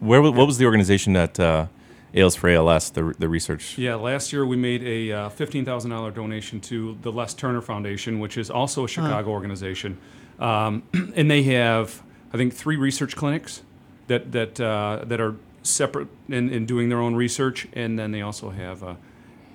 where 0.00 0.20
what 0.20 0.46
was 0.46 0.58
the 0.58 0.64
organization 0.64 1.12
that 1.14 1.38
uh, 1.38 1.66
Ales 2.14 2.34
for 2.34 2.48
ALS, 2.48 2.90
the 2.90 3.14
the 3.18 3.28
research? 3.28 3.78
Yeah, 3.78 3.94
last 3.94 4.32
year 4.32 4.44
we 4.46 4.56
made 4.56 4.82
a 4.82 5.12
uh, 5.12 5.28
fifteen 5.28 5.64
thousand 5.64 5.90
dollar 5.90 6.10
donation 6.10 6.60
to 6.62 6.98
the 7.02 7.12
Les 7.12 7.34
Turner 7.34 7.60
Foundation, 7.60 8.18
which 8.18 8.36
is 8.36 8.50
also 8.50 8.84
a 8.84 8.88
Chicago 8.88 9.30
organization, 9.30 9.98
um, 10.38 10.82
and 11.14 11.30
they 11.30 11.42
have 11.44 12.02
I 12.32 12.36
think 12.36 12.54
three 12.54 12.76
research 12.76 13.14
clinics 13.14 13.62
that 14.08 14.32
that 14.32 14.60
uh, 14.60 15.04
that 15.06 15.20
are 15.20 15.36
separate 15.62 16.08
in, 16.28 16.48
in 16.50 16.66
doing 16.66 16.88
their 16.88 17.00
own 17.00 17.14
research, 17.14 17.68
and 17.72 17.98
then 17.98 18.10
they 18.10 18.22
also 18.22 18.50
have 18.50 18.82
uh, 18.82 18.94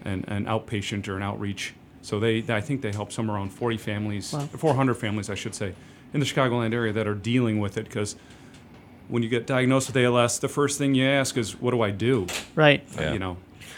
an, 0.06 0.24
an 0.28 0.46
outpatient 0.46 1.07
or 1.07 1.18
an 1.18 1.24
outreach. 1.24 1.74
So 2.04 2.20
they 2.20 2.44
I 2.50 2.62
think 2.62 2.82
they 2.82 2.92
help 2.92 3.12
somewhere 3.12 3.38
around 3.38 3.50
forty 3.52 3.78
families, 3.78 4.32
Wow. 4.34 4.42
four 4.58 4.76
hundred 4.76 4.96
families, 4.96 5.30
I 5.32 5.36
should 5.36 5.56
say, 5.56 5.74
in 6.14 6.20
the 6.20 6.26
Chicagoland 6.28 6.74
area 6.74 6.94
that 6.94 7.08
are 7.08 7.16
dealing 7.16 7.60
with 7.60 7.78
it 7.78 7.86
because. 7.86 8.16
When 9.10 9.22
you 9.22 9.28
get 9.28 9.46
diagnosed 9.46 9.88
with 9.88 9.98
ALS, 9.98 10.40
the 10.40 10.48
first 10.48 10.78
thing 10.78 10.96
you 10.96 11.06
ask 11.06 11.38
is, 11.38 11.60
"What 11.60 11.72
do 11.72 11.82
I 11.82 11.92
do?" 11.92 12.26
right. 12.56 12.82
uh, 12.98 13.02
Yeah. 13.02 13.14
you 13.14 13.20
know, 13.20 13.36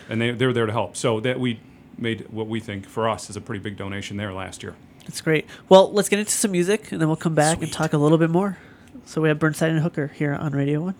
and 0.07 0.21
they 0.21 0.29
they're 0.31 0.53
there 0.53 0.67
to 0.67 0.71
help. 0.71 0.95
So 0.95 1.19
that 1.21 1.39
we 1.39 1.59
made 1.97 2.27
what 2.29 2.47
we 2.47 2.59
think 2.59 2.85
for 2.85 3.09
us 3.09 3.27
is 3.29 3.35
a 3.35 3.41
pretty 3.41 3.59
big 3.61 3.75
donation 3.75 4.17
there 4.17 4.31
last 4.31 4.61
year. 4.61 4.75
That's 5.05 5.21
great. 5.21 5.47
Well, 5.67 5.91
let's 5.91 6.09
get 6.09 6.19
into 6.19 6.31
some 6.31 6.51
music, 6.51 6.91
and 6.91 7.01
then 7.01 7.07
we'll 7.07 7.15
come 7.17 7.33
back 7.33 7.61
and 7.63 7.73
talk 7.73 7.91
a 7.93 7.97
little 7.97 8.19
bit 8.19 8.29
more. 8.29 8.59
So 9.05 9.19
we 9.19 9.27
have 9.29 9.39
Burnside 9.39 9.71
and 9.71 9.79
Hooker 9.81 10.07
here 10.15 10.33
on 10.35 10.51
Radio 10.53 10.79
One. 10.81 10.95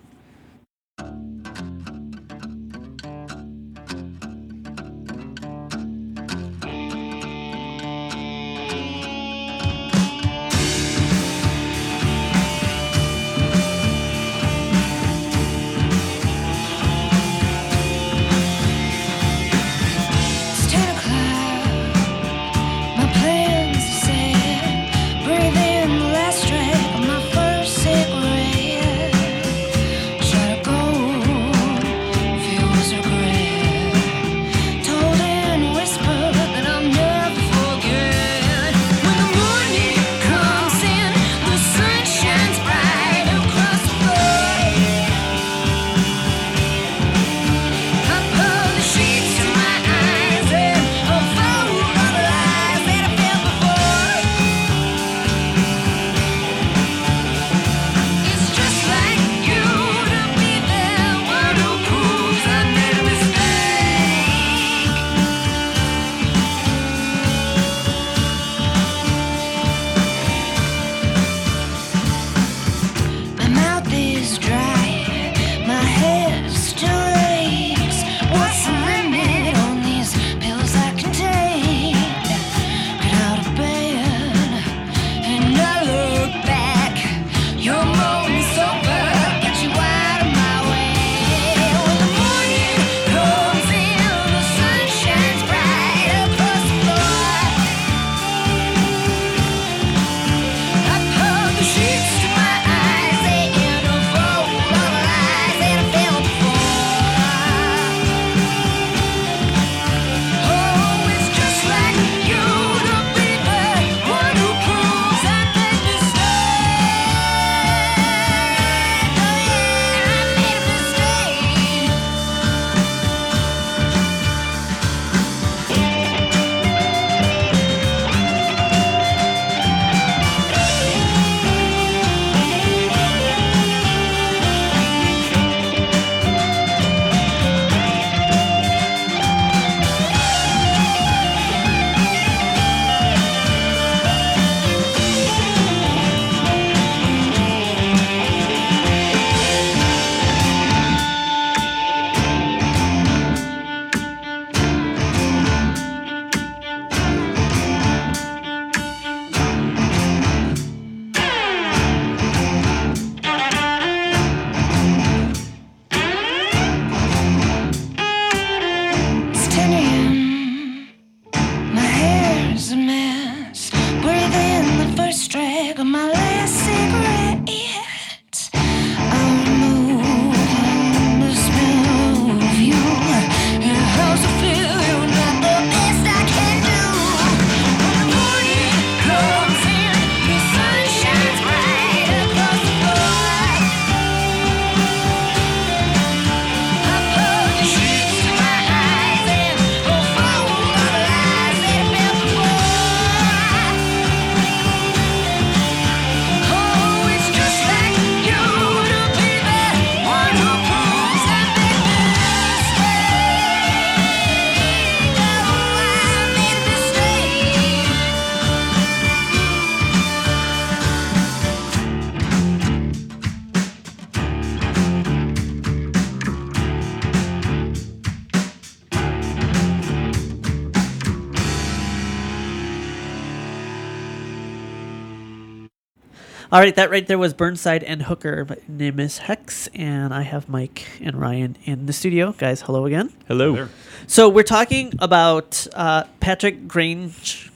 All 236.56 236.62
right, 236.62 236.74
that 236.76 236.90
right 236.90 237.06
there 237.06 237.18
was 237.18 237.34
Burnside 237.34 237.82
and 237.82 238.00
Hooker. 238.00 238.46
My 238.48 238.56
name 238.66 238.98
is 238.98 239.18
Hex, 239.18 239.68
and 239.74 240.14
I 240.14 240.22
have 240.22 240.48
Mike 240.48 240.86
and 241.02 241.14
Ryan 241.20 241.58
in 241.66 241.84
the 241.84 241.92
studio. 241.92 242.32
Guys, 242.32 242.62
hello 242.62 242.86
again. 242.86 243.12
Hello. 243.28 243.54
There. 243.54 243.68
So 244.06 244.30
we're 244.30 244.42
talking 244.42 244.94
about 245.00 245.66
uh, 245.74 246.04
Patrick 246.20 246.66
Grange 246.66 247.52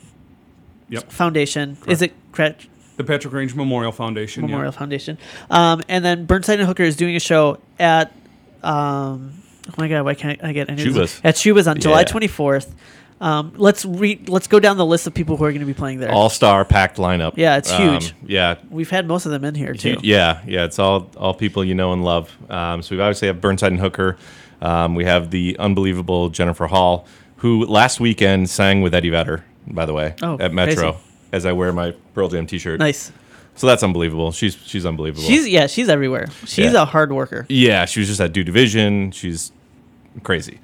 Yep. 0.90 1.10
Foundation. 1.10 1.78
Is 1.86 2.02
it 2.02 2.12
correct? 2.32 2.66
The 2.98 3.04
Patrick 3.04 3.30
Grange 3.30 3.54
Memorial 3.54 3.90
Foundation. 3.90 4.42
yeah. 4.42 4.48
Memorial 4.48 4.72
Foundation. 4.72 5.16
Um, 5.48 5.80
and 5.88 6.04
then 6.04 6.26
Burnside 6.26 6.58
and 6.60 6.68
Hooker 6.68 6.82
is 6.82 6.96
doing 6.96 7.16
a 7.16 7.20
show 7.20 7.58
at. 7.78 8.12
Um, 8.62 9.32
oh 9.66 9.74
my 9.78 9.88
God! 9.88 10.04
Why 10.04 10.14
can't 10.14 10.44
I 10.44 10.52
get 10.52 10.68
any 10.68 10.82
of 10.86 10.92
these? 10.92 10.94
Schubas. 10.94 11.20
At 11.24 11.36
Schubas 11.36 11.70
on 11.70 11.80
July 11.80 12.04
twenty 12.04 12.28
fourth. 12.28 12.74
Um, 13.20 13.52
let's 13.56 13.84
read. 13.84 14.28
Let's 14.30 14.46
go 14.46 14.58
down 14.60 14.78
the 14.78 14.86
list 14.86 15.06
of 15.06 15.12
people 15.12 15.36
who 15.36 15.44
are 15.44 15.50
going 15.50 15.60
to 15.60 15.66
be 15.66 15.74
playing 15.74 16.00
there. 16.00 16.10
All 16.10 16.30
star 16.30 16.64
packed 16.64 16.96
lineup. 16.96 17.34
Yeah, 17.36 17.56
it's 17.58 17.70
Um, 17.70 17.82
huge. 18.00 18.14
yeah. 18.26 18.54
We've 18.70 18.88
had 18.88 19.06
most 19.06 19.26
of 19.26 19.32
them 19.32 19.44
in 19.44 19.54
here 19.54 19.74
too. 19.74 19.98
Yeah, 20.02 20.40
yeah, 20.46 20.64
it's 20.64 20.78
all 20.78 21.10
all 21.16 21.34
people 21.34 21.62
you 21.64 21.74
know 21.74 21.92
and 21.92 22.02
love. 22.04 22.34
Um, 22.48 22.82
so 22.82 22.96
we 22.96 23.02
obviously 23.02 23.28
have 23.28 23.40
Burnside 23.40 23.72
and 23.72 23.80
Hooker. 23.80 24.16
Um, 24.62 24.94
we 24.94 25.04
have 25.04 25.30
the 25.30 25.56
unbelievable 25.58 26.30
Jennifer 26.30 26.66
Hall, 26.66 27.06
who 27.38 27.66
last 27.66 28.00
weekend 28.00 28.48
sang 28.48 28.80
with 28.82 28.94
Eddie 28.94 29.10
Vedder, 29.10 29.44
by 29.66 29.84
the 29.86 29.92
way, 29.94 30.14
Oh, 30.22 30.36
at 30.40 30.52
Metro, 30.52 30.92
crazy. 30.92 31.04
as 31.32 31.46
I 31.46 31.52
wear 31.52 31.72
my 31.72 31.94
Pearl 32.14 32.28
Jam 32.28 32.46
T-shirt. 32.46 32.78
Nice. 32.78 33.12
So 33.54 33.66
that's 33.66 33.82
unbelievable. 33.82 34.32
She's 34.32 34.56
she's 34.64 34.86
unbelievable. 34.86 35.24
She's 35.24 35.46
yeah, 35.46 35.66
she's 35.66 35.90
everywhere. 35.90 36.28
She's 36.46 36.72
Yeah. 36.72 36.82
a 36.82 36.84
hard 36.86 37.12
worker. 37.12 37.44
Yeah, 37.50 37.84
she 37.84 38.00
was 38.00 38.08
just 38.08 38.20
at 38.20 38.32
Do 38.32 38.42
Division. 38.44 39.10
She's 39.10 39.52
crazy. 40.22 40.58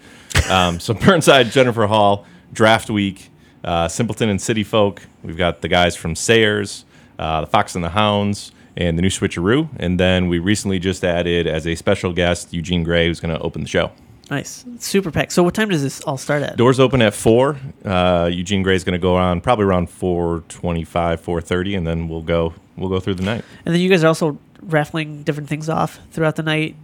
Um, 0.51 0.81
so 0.81 0.95
Burnside, 1.05 1.51
Jennifer 1.51 1.87
Hall, 1.87 2.25
Draft 2.53 2.91
Week, 2.91 3.31
uh, 3.65 3.89
Simpleton 3.89 4.29
and 4.29 4.41
City 4.41 4.65
Folk. 4.65 5.03
We've 5.23 5.37
got 5.37 5.63
the 5.63 5.69
guys 5.69 5.97
from 5.97 6.15
Sayers, 6.15 6.85
uh, 7.19 7.43
the 7.43 7.47
Fox 7.47 7.75
and 7.75 7.85
the 7.85 7.91
Hounds, 7.91 8.53
and 8.77 8.99
the 8.99 9.03
new 9.03 9.09
Switcheroo. 9.09 9.69
And 9.79 9.99
then 9.99 10.29
we 10.29 10.39
recently 10.39 10.79
just 10.79 11.05
added 11.05 11.47
as 11.47 11.67
a 11.67 11.75
special 11.75 12.13
guest 12.13 12.53
Eugene 12.53 12.85
Gray, 12.85 13.07
who's 13.07 13.21
going 13.21 13.35
to 13.35 13.41
open 13.41 13.63
the 13.63 13.69
show. 13.69 13.91
Nice. 14.31 14.65
Super 14.81 15.13
packed. 15.13 15.31
So 15.31 15.45
what 15.45 15.55
time 15.55 15.69
does 15.69 15.83
this 15.83 16.01
all 16.01 16.19
start 16.19 16.43
at? 16.43 16.57
Doors 16.57 16.81
open 16.81 17.01
at 17.01 17.15
four. 17.15 17.59
Uh, 17.85 18.29
Eugene 18.33 18.63
Gray's 18.63 18.83
going 18.83 18.95
to 18.95 18.99
go 18.99 19.15
on 19.15 19.41
probably 19.41 19.65
around 19.65 19.89
four 19.89 20.43
twenty-five, 20.49 21.21
four 21.21 21.41
thirty, 21.41 21.77
and 21.77 21.87
then 21.87 22.09
we'll 22.09 22.23
go 22.23 22.53
we'll 22.77 22.89
go 22.89 22.99
through 22.99 23.15
the 23.15 23.23
night. 23.23 23.45
And 23.65 23.73
then 23.73 23.81
you 23.81 23.89
guys 23.89 24.03
are 24.03 24.09
also 24.09 24.39
raffling 24.63 25.23
different 25.23 25.49
things 25.49 25.69
off 25.69 26.01
throughout 26.11 26.35
the 26.35 26.43
night. 26.43 26.75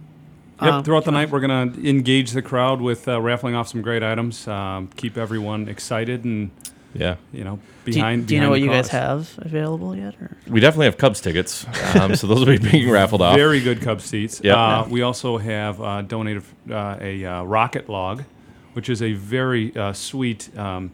Yep. 0.61 0.71
Um, 0.73 0.83
throughout 0.83 1.05
the 1.05 1.11
night, 1.11 1.29
we're 1.31 1.39
going 1.39 1.73
to 1.73 1.89
engage 1.89 2.31
the 2.31 2.41
crowd 2.41 2.79
with 2.81 3.07
uh, 3.07 3.19
raffling 3.21 3.55
off 3.55 3.67
some 3.67 3.81
great 3.81 4.03
items, 4.03 4.47
um, 4.47 4.87
keep 4.95 5.17
everyone 5.17 5.67
excited 5.67 6.23
and 6.25 6.51
Yeah, 6.93 7.15
you 7.33 7.43
know 7.43 7.59
Do 7.85 7.91
you, 7.91 7.95
behind. 7.95 8.27
do 8.27 8.35
you 8.35 8.41
know 8.41 8.49
what 8.51 8.55
behind 8.61 8.71
you 8.75 8.81
guys 8.81 8.89
have 8.89 9.33
available 9.39 9.95
yet? 9.95 10.13
Or? 10.21 10.37
we 10.47 10.59
definitely 10.59 10.85
have 10.85 10.97
Cubs 10.97 11.19
tickets, 11.21 11.65
um, 11.95 12.15
so 12.15 12.27
those 12.27 12.39
will 12.45 12.57
be 12.57 12.69
being 12.71 12.89
raffled 12.89 13.21
off. 13.21 13.35
Very 13.35 13.61
good 13.61 13.81
Cub 13.81 13.99
seats. 13.99 14.41
Yep. 14.43 14.55
Uh, 14.55 14.85
we 14.89 15.01
also 15.01 15.37
have 15.37 15.81
uh, 15.81 16.01
donated 16.03 16.43
uh, 16.69 16.97
a 17.01 17.25
uh, 17.25 17.43
rocket 17.43 17.89
log, 17.89 18.23
which 18.73 18.89
is 18.89 19.01
a 19.01 19.13
very 19.13 19.75
uh, 19.75 19.91
sweet. 19.93 20.55
Um, 20.57 20.91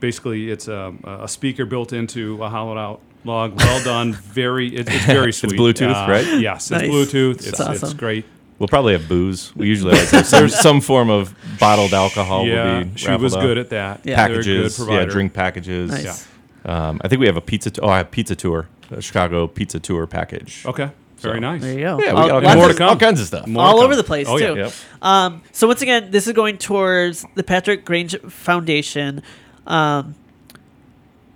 basically, 0.00 0.50
it's 0.50 0.68
a, 0.68 0.92
a 1.04 1.28
speaker 1.28 1.64
built 1.66 1.92
into 1.92 2.42
a 2.42 2.48
hollowed 2.48 2.78
out 2.78 3.00
log. 3.24 3.56
Well 3.58 3.82
done. 3.84 4.12
Very. 4.12 4.74
It, 4.74 4.88
it's 4.88 5.04
very 5.06 5.32
sweet. 5.32 5.52
It's 5.52 5.60
Bluetooth, 5.60 5.94
Uh, 5.94 6.10
right? 6.10 6.40
Yes, 6.40 6.70
Nice. 6.70 6.82
it's 6.82 6.92
Bluetooth. 6.92 7.34
It's, 7.36 7.44
That's 7.58 7.60
it's 7.74 7.82
awesome. 7.84 7.96
great. 7.96 8.24
We'll 8.58 8.68
probably 8.68 8.94
have 8.94 9.06
booze. 9.08 9.54
We 9.54 9.66
usually 9.66 9.92
always 9.92 10.10
have 10.12 10.26
some, 10.26 10.48
some 10.48 10.80
form 10.80 11.10
of 11.10 11.34
bottled 11.60 11.92
alcohol. 11.92 12.46
yeah, 12.46 12.78
will 12.78 12.84
be 12.86 12.96
she 12.96 13.10
was 13.16 13.34
off. 13.34 13.42
good 13.42 13.58
at 13.58 13.70
that. 13.70 14.00
Yeah. 14.04 14.28
They're 14.28 14.42
good 14.42 14.44
packages. 14.72 14.88
Yeah, 14.88 15.04
drink 15.04 15.32
packages. 15.34 15.90
Nice. 15.90 16.26
Yeah. 16.64 16.88
Um, 16.88 17.00
I 17.04 17.08
think 17.08 17.20
we 17.20 17.26
have 17.26 17.36
a 17.36 17.40
pizza. 17.42 17.70
T- 17.70 17.80
oh, 17.82 17.88
I 17.88 17.98
have 17.98 18.10
pizza 18.10 18.34
tour, 18.34 18.66
a 18.90 19.00
Chicago 19.02 19.46
pizza 19.46 19.78
tour 19.78 20.06
package. 20.06 20.64
Okay. 20.66 20.90
Very 21.18 21.36
So- 21.36 21.40
nice. 21.40 21.60
There 21.60 21.72
you 21.72 21.80
go. 21.80 21.98
Yeah, 22.00 22.12
we 22.14 22.18
All- 22.18 22.28
got 22.28 22.30
all, 22.30 22.42
lots 22.42 22.56
more 22.56 22.68
to 22.68 22.74
come. 22.74 22.88
all 22.88 22.96
kinds 22.96 23.20
of 23.20 23.26
stuff. 23.26 23.46
More 23.46 23.62
all 23.62 23.80
over 23.80 23.94
the 23.94 24.02
place 24.04 24.26
Oh, 24.28 24.36
yeah. 24.38 24.46
too. 24.54 24.56
Yep. 24.60 24.72
Um, 25.02 25.42
so 25.52 25.66
once 25.66 25.82
again, 25.82 26.10
this 26.10 26.26
is 26.26 26.32
going 26.32 26.58
towards 26.58 27.24
the 27.34 27.42
Patrick 27.42 27.84
Grange 27.84 28.18
Foundation. 28.22 29.22
Um, 29.66 30.14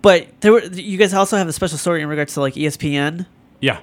but 0.01 0.27
there 0.41 0.51
were 0.51 0.63
you 0.63 0.97
guys 0.97 1.13
also 1.13 1.37
have 1.37 1.47
a 1.47 1.53
special 1.53 1.77
story 1.77 2.01
in 2.01 2.07
regards 2.09 2.33
to 2.33 2.41
like 2.41 2.55
ESPN. 2.55 3.25
Yeah. 3.59 3.79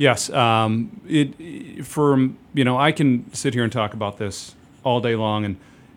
Yes. 0.00 0.30
Um, 0.30 1.02
it 1.06 1.84
for 1.84 2.16
you 2.54 2.64
know 2.64 2.78
I 2.78 2.90
can 2.90 3.30
sit 3.34 3.52
here 3.52 3.64
and 3.64 3.70
talk 3.70 3.92
about 3.92 4.16
this 4.16 4.54
all 4.82 5.02
day 5.02 5.14
long, 5.14 5.44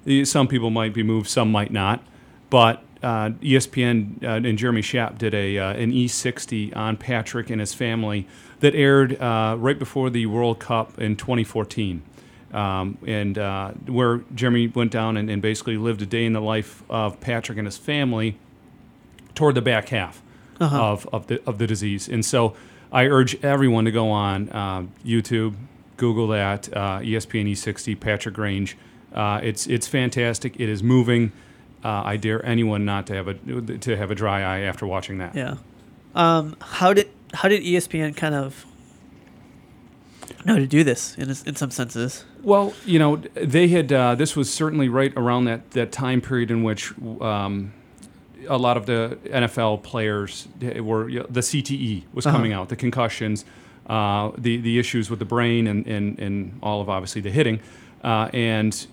and 0.06 0.28
some 0.28 0.50
people 0.50 0.70
might 0.70 0.94
be 0.94 1.04
moved, 1.04 1.30
some 1.30 1.50
might 1.50 1.72
not. 1.72 2.04
But 2.50 2.84
uh, 3.02 3.30
ESPN 3.42 4.22
uh, 4.22 4.46
and 4.46 4.58
Jeremy 4.58 4.82
Schaap 4.82 5.18
did 5.18 5.34
a 5.34 5.58
uh, 5.58 5.74
an 5.76 5.94
E60 5.94 6.76
on 6.76 6.98
Patrick 6.98 7.50
and 7.50 7.62
his 7.62 7.74
family 7.74 8.28
that 8.60 8.76
aired 8.76 9.20
uh, 9.22 9.56
right 9.58 9.80
before 9.80 10.10
the 10.10 10.26
World 10.26 10.60
Cup 10.60 11.00
in 11.00 11.16
2014. 11.16 12.02
Um, 12.52 12.98
and 13.08 13.38
uh, 13.38 13.72
where 13.88 14.20
Jeremy 14.36 14.68
went 14.68 14.92
down 14.92 15.16
and, 15.16 15.30
and 15.30 15.42
basically 15.42 15.78
lived 15.78 16.02
a 16.02 16.06
day 16.06 16.26
in 16.26 16.34
the 16.34 16.42
life 16.42 16.84
of 16.90 17.22
Patrick 17.22 17.58
and 17.58 17.66
his 17.66 17.78
family 17.78 18.38
toward 19.34 19.56
the 19.56 19.62
back 19.62 19.90
half 19.90 20.22
of, 20.60 21.08
of 21.14 21.28
the 21.28 21.42
of 21.48 21.58
the 21.58 21.68
disease. 21.68 22.10
And 22.10 22.26
so 22.26 22.54
I 22.94 23.08
urge 23.08 23.44
everyone 23.44 23.86
to 23.86 23.92
go 23.92 24.12
on 24.12 24.50
uh, 24.50 24.86
YouTube, 25.04 25.56
Google 25.98 26.28
that 26.28 26.72
uh, 26.72 27.00
ESPN 27.00 27.52
E60 27.52 28.00
Patrick 28.00 28.36
Grange. 28.36 28.78
Uh, 29.12 29.40
it's 29.44 29.68
it's 29.68 29.88
fantastic. 29.88 30.60
It 30.60 30.70
is 30.70 30.84
moving. 30.84 31.32
Uh, 31.84 32.04
I 32.06 32.18
dare 32.18 32.44
anyone 32.46 32.86
not 32.86 33.08
to 33.08 33.16
have 33.16 33.28
a 33.28 33.34
to 33.34 33.98
have 33.98 34.12
a 34.12 34.16
dry 34.16 34.42
eye 34.42 34.62
after 34.62 34.86
watching 34.86 35.18
that. 35.18 35.36
Yeah. 35.36 35.56
Um, 36.16 36.56
how 36.62 36.94
did 36.94 37.10
how 37.34 37.50
did 37.50 37.64
ESPN 37.64 38.16
kind 38.16 38.36
of 38.36 38.66
know 40.46 40.58
to 40.58 40.68
do 40.68 40.84
this 40.84 41.18
in 41.18 41.30
in 41.30 41.56
some 41.56 41.72
senses? 41.72 42.26
Well, 42.44 42.74
you 42.86 43.00
know, 43.00 43.18
they 43.34 43.68
had. 43.70 43.92
Uh, 43.92 44.16
this 44.16 44.36
was 44.36 44.54
certainly 44.54 44.90
right 44.90 45.14
around 45.16 45.46
that 45.46 45.72
that 45.72 45.92
time 45.92 46.22
period 46.22 46.52
in 46.52 46.64
which 46.64 46.94
um, 47.22 47.74
a 48.48 48.58
lot 48.58 48.78
of 48.78 48.86
the 48.86 49.18
NFL 49.26 49.84
players 49.84 50.48
were. 50.62 51.06
The 51.30 51.42
CTE 51.42 52.04
was 52.14 52.26
Uh-huh. 52.26 52.36
coming 52.36 52.54
out, 52.54 52.70
the 52.70 52.76
concussions, 52.76 53.46
uh, 53.88 54.32
the 54.38 54.58
the 54.58 54.80
issues 54.80 55.10
with 55.10 55.20
the 55.20 55.26
brain, 55.26 55.68
and 55.68 55.86
and, 55.88 56.20
and 56.20 56.60
all 56.64 56.82
of 56.82 56.90
obviously 56.90 57.22
the 57.22 57.32
hitting, 57.32 57.60
uh, 58.04 58.30
and. 58.34 58.88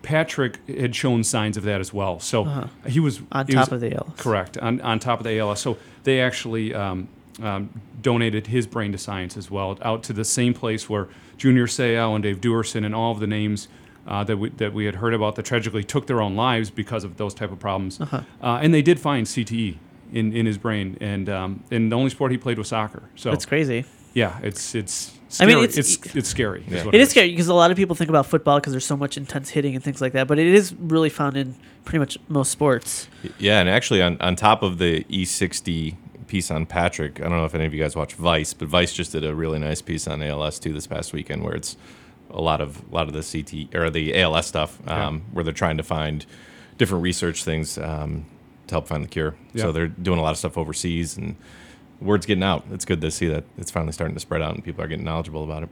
Patrick 0.00 0.66
had 0.68 0.94
shown 0.94 1.24
signs 1.24 1.56
of 1.56 1.64
that 1.64 1.80
as 1.80 1.92
well, 1.92 2.18
so 2.20 2.68
he 2.86 3.00
was 3.00 3.18
Uh-huh. 3.18 3.40
On 3.40 3.46
he 3.46 3.52
top 3.52 3.70
was- 3.70 3.72
of 3.72 3.80
the 3.80 3.94
ALS. 3.96 4.12
Correct. 4.16 4.56
On, 4.58 4.80
on 4.80 5.00
top 5.00 5.18
of 5.20 5.24
the 5.24 5.38
ALS. 5.38 5.60
So 5.60 5.76
they 6.04 6.20
actually 6.20 6.72
um, 6.72 7.08
um, 7.42 7.68
donated 8.00 8.46
his 8.46 8.66
brain 8.66 8.92
to 8.92 8.98
science 8.98 9.36
as 9.36 9.50
well, 9.50 9.76
out 9.82 10.02
to 10.04 10.12
the 10.12 10.24
same 10.24 10.54
place 10.54 10.88
where 10.88 11.08
Junior 11.36 11.66
Seau 11.66 12.14
and 12.14 12.22
Dave 12.22 12.40
Duerson 12.40 12.86
and 12.86 12.94
all 12.94 13.12
of 13.12 13.18
the 13.20 13.26
names 13.26 13.68
uh, 14.08 14.24
that, 14.24 14.36
we, 14.38 14.48
that 14.50 14.72
we 14.72 14.86
had 14.86 14.96
heard 14.96 15.14
about 15.14 15.36
that 15.36 15.44
tragically 15.44 15.84
took 15.84 16.06
their 16.06 16.20
own 16.20 16.34
lives 16.34 16.70
because 16.70 17.04
of 17.04 17.16
those 17.18 17.34
type 17.34 17.52
of 17.52 17.58
problems. 17.60 18.00
Uh-huh. 18.00 18.22
Uh, 18.42 18.58
and 18.62 18.72
they 18.74 18.82
did 18.82 18.98
find 18.98 19.26
CTE 19.26 19.76
in, 20.12 20.32
in 20.32 20.46
his 20.46 20.58
brain. 20.58 20.96
And, 21.00 21.28
um, 21.28 21.62
and 21.70 21.92
the 21.92 21.96
only 21.96 22.10
sport 22.10 22.32
he 22.32 22.38
played 22.38 22.58
was 22.58 22.68
soccer. 22.68 23.02
So 23.16 23.30
That's 23.30 23.44
crazy. 23.46 23.84
yeah, 24.14 24.38
it's, 24.42 24.74
it's 24.74 25.12
I 25.28 25.30
scary. 25.30 25.54
mean, 25.54 25.64
it's, 25.64 25.76
it's- 25.78 26.16
it's, 26.16 26.28
scary. 26.28 26.64
Yeah. 26.68 26.84
what 26.86 26.94
It 26.94 27.00
is 27.02 27.10
scary 27.10 27.30
because 27.30 27.48
a 27.48 27.54
lot 27.54 27.70
of 27.70 27.76
people 27.76 27.94
think 27.94 28.08
about 28.08 28.24
football 28.26 28.58
because 28.58 28.72
there's 28.72 28.86
so 28.86 28.96
much 28.96 29.16
intense 29.18 29.50
hitting 29.50 29.74
and 29.74 29.84
things 29.84 30.00
like 30.00 30.14
that, 30.14 30.26
but 30.26 30.38
it 30.38 30.46
is 30.46 30.72
really 30.74 31.10
found 31.10 31.36
in 31.36 31.54
pretty 31.84 31.98
much 31.98 32.16
most 32.28 32.50
sports. 32.50 33.08
Yeah, 33.38 33.60
and 33.60 33.68
actually, 33.68 34.00
on, 34.02 34.16
on 34.20 34.36
top 34.36 34.62
of 34.62 34.78
the 34.78 35.04
E60 35.04 35.96
piece 36.28 36.50
on 36.50 36.64
Patrick, 36.66 37.20
I 37.20 37.24
don't 37.24 37.32
know 37.32 37.44
if 37.44 37.54
any 37.54 37.66
of 37.66 37.74
you 37.74 37.82
guys 37.82 37.94
watch 37.94 38.14
Vice, 38.14 38.54
but 38.54 38.68
Vice 38.68 38.94
just 38.94 39.12
did 39.12 39.24
a 39.24 39.34
really 39.34 39.58
nice 39.58 39.82
piece 39.82 40.06
on 40.08 40.22
ALS 40.22 40.58
too 40.58 40.72
this 40.72 40.86
past 40.86 41.12
weekend, 41.12 41.42
where 41.44 41.54
it's 41.54 41.76
a 42.30 42.40
lot 42.40 42.60
of 42.60 42.82
a 42.90 42.94
lot 42.94 43.08
of 43.08 43.14
the 43.14 43.22
CT 43.22 43.74
or 43.74 43.90
the 43.90 44.18
ALS 44.20 44.46
stuff, 44.46 44.78
um, 44.88 45.22
where 45.32 45.44
they're 45.44 45.52
trying 45.54 45.76
to 45.78 45.82
find 45.82 46.24
different 46.76 47.02
research 47.02 47.44
things 47.44 47.78
um, 47.78 48.24
to 48.66 48.74
help 48.74 48.86
find 48.88 49.02
the 49.02 49.08
cure. 49.08 49.34
Yeah. 49.54 49.62
So 49.64 49.72
they're 49.72 49.88
doing 49.88 50.18
a 50.18 50.22
lot 50.22 50.30
of 50.32 50.38
stuff 50.38 50.56
overseas, 50.58 51.16
and 51.16 51.36
word's 52.00 52.26
getting 52.26 52.44
out. 52.44 52.64
It's 52.70 52.84
good 52.84 53.00
to 53.00 53.10
see 53.10 53.28
that 53.28 53.44
it's 53.56 53.70
finally 53.70 53.92
starting 53.92 54.14
to 54.14 54.20
spread 54.20 54.42
out, 54.42 54.54
and 54.54 54.64
people 54.64 54.82
are 54.84 54.88
getting 54.88 55.04
knowledgeable 55.04 55.44
about 55.44 55.64
it. 55.64 55.68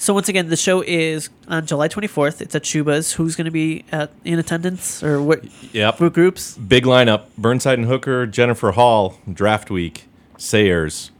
So 0.00 0.14
once 0.14 0.28
again, 0.28 0.48
the 0.48 0.56
show 0.56 0.80
is 0.86 1.28
on 1.48 1.66
July 1.66 1.88
24th. 1.88 2.40
It's 2.40 2.54
at 2.54 2.62
Schubas. 2.62 3.14
Who's 3.14 3.34
going 3.34 3.46
to 3.46 3.50
be 3.50 3.84
at, 3.90 4.12
in 4.24 4.38
attendance 4.38 5.02
or 5.02 5.20
what, 5.20 5.42
Yep. 5.74 6.00
what 6.00 6.12
groups? 6.12 6.56
Big 6.56 6.84
lineup: 6.84 7.22
Burnside 7.36 7.80
and 7.80 7.88
Hooker, 7.88 8.24
Jennifer 8.26 8.70
Hall, 8.72 9.18
Draft 9.32 9.70
Week, 9.72 10.04
Sayers, 10.36 11.10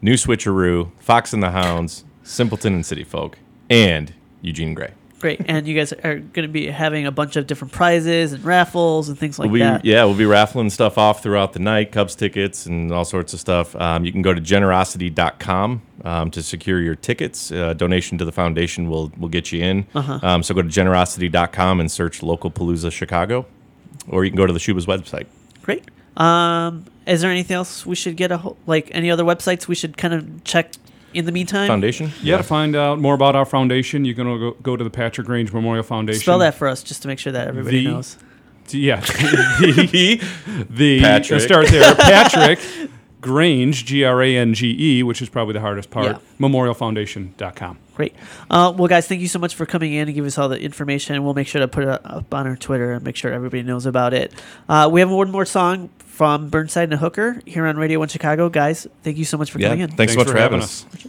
New 0.00 0.14
Switcheroo, 0.14 0.92
Fox 0.98 1.34
and 1.34 1.42
the 1.42 1.50
Hounds, 1.50 2.04
Simpleton 2.22 2.72
and 2.72 2.86
City 2.86 3.04
Folk, 3.04 3.36
and 3.72 4.12
Eugene 4.42 4.74
Gray. 4.74 4.92
Great, 5.18 5.40
and 5.46 5.68
you 5.68 5.76
guys 5.76 5.92
are 5.92 6.16
going 6.16 6.42
to 6.42 6.48
be 6.48 6.66
having 6.66 7.06
a 7.06 7.12
bunch 7.12 7.36
of 7.36 7.46
different 7.46 7.72
prizes 7.72 8.32
and 8.32 8.44
raffles 8.44 9.08
and 9.08 9.16
things 9.16 9.38
like 9.38 9.46
we'll 9.46 9.54
be, 9.54 9.60
that. 9.60 9.84
Yeah, 9.84 10.04
we'll 10.04 10.16
be 10.16 10.26
raffling 10.26 10.68
stuff 10.68 10.98
off 10.98 11.22
throughout 11.22 11.52
the 11.52 11.60
night, 11.60 11.92
Cubs 11.92 12.16
tickets 12.16 12.66
and 12.66 12.90
all 12.90 13.04
sorts 13.04 13.32
of 13.32 13.38
stuff. 13.38 13.76
Um, 13.76 14.04
you 14.04 14.10
can 14.10 14.22
go 14.22 14.34
to 14.34 14.40
generosity.com 14.40 15.80
um, 16.04 16.30
to 16.32 16.42
secure 16.42 16.80
your 16.80 16.96
tickets. 16.96 17.52
Uh, 17.52 17.72
donation 17.72 18.18
to 18.18 18.24
the 18.24 18.32
foundation 18.32 18.90
will 18.90 19.12
will 19.16 19.28
get 19.28 19.52
you 19.52 19.62
in. 19.62 19.86
Uh-huh. 19.94 20.18
Um, 20.24 20.42
so 20.42 20.54
go 20.56 20.62
to 20.62 20.68
generosity.com 20.68 21.78
and 21.78 21.88
search 21.88 22.20
local 22.24 22.50
Palooza 22.50 22.90
Chicago, 22.90 23.46
or 24.08 24.24
you 24.24 24.30
can 24.32 24.36
go 24.36 24.46
to 24.46 24.52
the 24.52 24.58
Schubas 24.58 24.86
website. 24.86 25.26
Great. 25.62 25.88
Um, 26.16 26.84
is 27.06 27.20
there 27.20 27.30
anything 27.30 27.54
else 27.54 27.86
we 27.86 27.94
should 27.94 28.16
get 28.16 28.32
a 28.32 28.38
ho- 28.38 28.56
like 28.66 28.88
any 28.90 29.08
other 29.08 29.22
websites 29.22 29.68
we 29.68 29.76
should 29.76 29.96
kind 29.96 30.14
of 30.14 30.42
check 30.42 30.72
in 31.14 31.24
the 31.24 31.32
meantime? 31.32 31.68
Foundation? 31.68 32.08
Yeah, 32.22 32.32
yeah. 32.32 32.36
to 32.38 32.42
find 32.42 32.76
out 32.76 32.98
more 32.98 33.14
about 33.14 33.36
our 33.36 33.44
foundation, 33.44 34.04
you're 34.04 34.14
going 34.14 34.38
to 34.38 34.56
go, 34.62 34.76
to 34.76 34.84
the 34.84 34.90
Patrick 34.90 35.26
Grange 35.26 35.52
Memorial 35.52 35.82
Foundation. 35.82 36.22
Spell 36.22 36.38
that 36.40 36.54
for 36.54 36.68
us 36.68 36.82
just 36.82 37.02
to 37.02 37.08
make 37.08 37.18
sure 37.18 37.32
that 37.32 37.48
everybody 37.48 37.84
the, 37.84 37.90
knows. 37.90 38.16
Yeah. 38.70 39.00
the, 39.60 40.20
the 40.70 41.00
Patrick. 41.00 41.40
start 41.40 41.68
there. 41.68 41.94
Patrick 41.96 42.58
Grange, 43.20 43.84
G 43.84 44.04
R 44.04 44.22
A 44.22 44.36
N 44.36 44.52
G 44.52 44.76
E, 44.78 45.02
which 45.02 45.22
is 45.22 45.28
probably 45.28 45.54
the 45.54 45.60
hardest 45.60 45.90
part, 45.90 46.06
yeah. 46.06 46.18
memorialfoundation.com. 46.38 47.78
Great. 47.94 48.14
Uh, 48.50 48.72
well, 48.76 48.88
guys, 48.88 49.06
thank 49.06 49.20
you 49.20 49.28
so 49.28 49.38
much 49.38 49.54
for 49.54 49.66
coming 49.66 49.92
in 49.92 50.08
and 50.08 50.14
giving 50.14 50.26
us 50.26 50.38
all 50.38 50.48
the 50.48 50.58
information. 50.58 51.22
We'll 51.22 51.34
make 51.34 51.46
sure 51.46 51.60
to 51.60 51.68
put 51.68 51.84
it 51.84 51.88
up 51.88 52.32
on 52.34 52.46
our 52.46 52.56
Twitter 52.56 52.92
and 52.92 53.04
make 53.04 53.16
sure 53.16 53.32
everybody 53.32 53.62
knows 53.62 53.86
about 53.86 54.12
it. 54.12 54.32
Uh, 54.68 54.88
we 54.90 55.00
have 55.00 55.10
one 55.10 55.30
more 55.30 55.44
song 55.44 55.90
from 56.12 56.50
Burnside 56.50 56.90
and 56.90 57.00
Hooker 57.00 57.40
here 57.46 57.66
on 57.66 57.78
Radio 57.78 57.98
One 57.98 58.08
Chicago. 58.08 58.50
Guys, 58.50 58.86
thank 59.02 59.16
you 59.16 59.24
so 59.24 59.38
much 59.38 59.50
for 59.50 59.58
yeah, 59.58 59.68
coming 59.68 59.80
in. 59.80 59.88
Thanks, 59.88 59.96
thanks 59.96 60.12
so 60.12 60.18
much 60.18 60.28
for, 60.28 60.38
having 60.38 60.60
us. 60.60 60.84
us. 60.94 61.06